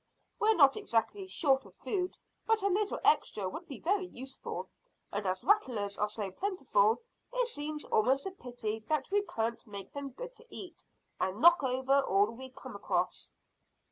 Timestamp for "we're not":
0.39-0.77